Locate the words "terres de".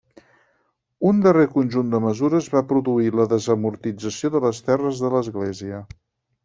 4.71-5.15